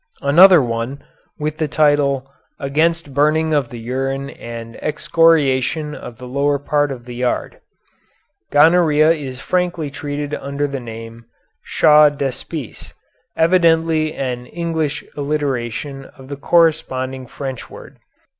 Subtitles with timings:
[0.23, 1.03] Another one,
[1.37, 7.05] with the title "Against Burning of the Urine and Excoriation of the Lower Part of
[7.05, 7.59] the Yard."
[8.51, 11.25] Gonorrhea is frankly treated under the name
[11.63, 12.95] Shawdepisse,
[13.37, 17.99] evidently an English alliteration of the corresponding French word.